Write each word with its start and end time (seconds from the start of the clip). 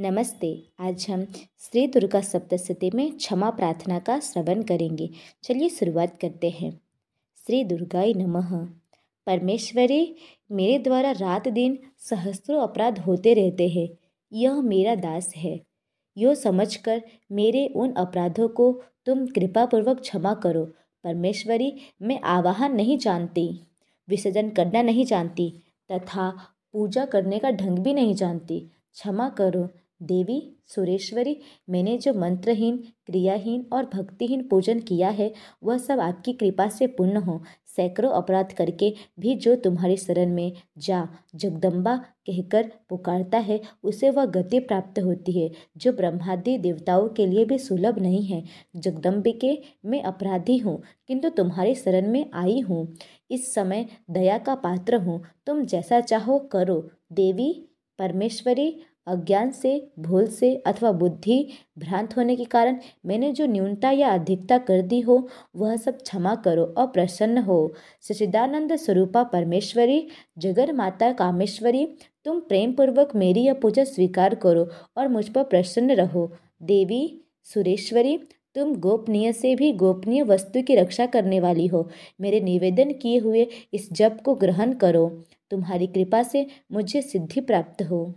नमस्ते। 0.00 0.68
आज 0.80 1.06
हम 1.10 1.24
श्री 1.58 1.86
दुर्गा 1.86 2.20
सप्तशती 2.20 2.90
में 2.94 3.12
क्षमा 3.12 3.50
प्रार्थना 3.50 3.98
का 3.98 4.20
श्रवण 4.20 4.62
करेंगे। 4.62 5.10
चलिए 5.42 5.68
शुरुआत 5.68 6.18
करते 6.20 6.50
हैं। 6.50 6.80
श्री 7.46 7.64
दुर्गाई 7.64 8.14
नमः। 8.14 8.66
परमेश्वरी, 9.26 10.16
मेरे 10.52 10.78
द्वारा 10.78 11.10
रात 11.10 11.48
दिन 11.48 11.78
सहस्त्रों 11.98 12.62
अपराध 12.62 12.98
होते 12.98 13.34
रहते 13.34 13.68
हैं। 13.68 13.88
यह 14.32 14.54
मेरा 14.54 14.94
दास 14.94 15.32
है। 15.36 15.60
यो 16.16 16.34
समझकर 16.34 17.02
मेरे 17.32 17.66
उन 17.66 17.92
अपराधों 17.92 18.48
को 18.48 18.82
तुम 19.06 19.26
कृपापूर्वक 19.26 20.00
क्षमा 20.00 20.34
करो। 20.34 20.64
परमेश्वरी, 21.04 21.76
मैं 22.02 22.20
आवाहन 22.20 22.72
नहीं 22.72 22.98
जानती, 22.98 23.60
विसर्जन 24.08 24.50
करना 24.50 24.82
नहीं 24.82 25.04
जानती, 25.04 25.62
तथा 25.92 26.30
पूजा 26.72 27.04
करने 27.04 27.38
का 27.38 27.50
ढंग 27.50 27.78
भी 27.78 27.92
नहीं 27.92 28.14
जानती। 28.14 28.70
क्षमा 28.92 29.28
करो 29.28 29.68
देवी, 30.02 30.56
सुरेश्वरी, 30.66 31.36
मैंने 31.70 31.98
जो 31.98 32.14
मंत्रहीन, 32.14 32.76
क्रियाहीन 33.06 33.66
और 33.72 33.84
भक्तिहीन 33.84 34.42
पूजन 34.42 34.80
किया 34.80 35.08
है, 35.08 35.32
वह 35.64 35.78
सब 35.78 36.00
आपकी 36.00 36.32
कृपा 36.32 36.68
से 36.68 36.86
पूर्ण 36.86 37.16
हो। 37.16 37.42
सैकड़ों 37.66 38.10
अपराध 38.10 38.52
करके 38.52 38.92
भी 39.20 39.34
जो 39.34 39.54
तुम्हारी 39.56 39.96
शरण 39.96 40.34
में 40.34 40.52
जा, 40.78 41.08
जगदम्बा 41.34 41.96
कहकर 41.96 42.70
पुकारता 42.88 43.38
है, 43.38 43.60
उसे 43.84 44.10
वह 44.10 44.24
गति 44.24 44.60
प्राप्त 44.60 44.98
होती 44.98 45.32
है, 45.32 45.50
जो 45.76 45.92
ब्रह्मादि 45.92 46.56
देवताओं 46.58 47.08
के 47.08 47.26
लिए 47.26 47.44
भी 47.44 47.58
सुलभ 47.58 47.98
नहीं 47.98 48.24
है। 48.24 48.42
जगदम्बिके 48.76 49.58
मैं 49.84 50.02
अपराधी 50.02 50.58
हूँ, 50.58 50.82
किंतु 51.08 51.28
तुम्हारी 51.28 51.74
शरण 51.74 52.10
में 52.10 52.30
आई 52.34 52.60
हूँ। 52.60 52.96
इस 53.30 53.54
समय 53.54 53.86
दया 54.10 54.38
का 54.38 54.54
पात्र 54.54 54.96
हूँ, 54.96 55.22
तुम 55.46 55.64
जैसा 55.64 56.00
चाहो 56.00 56.38
करो। 56.38 56.90
देवी, 57.12 57.52
परमेश्वरी 57.98 58.74
अज्ञान 59.06 59.50
से, 59.50 59.90
भूल 59.98 60.26
से 60.26 60.54
अथवा 60.56 60.92
बुद्धि 60.92 61.48
भ्रांत 61.78 62.16
होने 62.16 62.36
के 62.36 62.44
कारण 62.44 62.78
मैंने 63.06 63.32
जो 63.32 63.46
न्यूनता 63.46 63.90
या 63.90 64.08
अधिकता 64.08 64.58
कर 64.58 64.82
दी 64.82 65.00
हो, 65.00 65.28
वह 65.56 65.76
सब 65.76 66.02
क्षमा 66.02 66.34
करो 66.34 66.64
और 66.64 66.86
प्रसन्न 66.86 67.38
हो। 67.38 67.74
सचिदानंद 68.00 68.76
स्वरूपा 68.76 69.22
परमेश्वरी 69.22 70.06
जगन 70.38 70.74
माता 70.74 71.12
कामेश्वरी, 71.12 71.88
तुम 72.24 72.40
प्रेम 72.40 72.72
पूर्वक 72.72 73.16
मेरी 73.16 73.40
यह 73.40 73.54
पूजा 73.54 73.84
स्वीकार 73.84 74.34
करो 74.34 74.68
और 74.96 75.08
मुझ 75.08 75.28
पर 75.28 75.42
प्रसन्न 75.42 75.90
रहो। 75.90 76.32
देवी 76.62 77.20
सुरेश्वरी, 77.44 78.18
तुम 78.54 78.74
गोपनीय 78.74 79.32
से 79.32 79.54
भी 79.54 79.72
गोपनीय 79.72 80.22
वस्तु 80.22 80.62
की 80.62 80.74
रक्षा 80.74 81.06
करने 81.06 81.40
वाली 81.40 81.66
हो। 81.66 81.88
मेरे 82.20 82.40
निवेदन 82.40 82.92
किए 82.92 83.18
हुए 83.18 83.46
इस 83.74 83.92
जप 83.92 84.18
को 84.24 84.34
ग्रहण 84.34 84.72
करो। 84.72 85.22
तुम्हारी 85.50 85.86
कृपा 85.86 86.22
से 86.22 86.46
मुझे 86.72 87.02
सिद्धि 87.02 87.40
प्राप्त 87.40 87.82
हो। 87.82 88.14